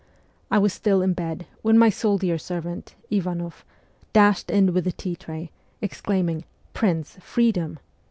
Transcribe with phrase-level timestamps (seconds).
[0.49, 3.63] I was still in bed, when my soldier servant, Ivanoff,
[4.13, 6.43] dashed in with the tea tray, exclaim ing,
[6.73, 7.77] 'Prince, freedom!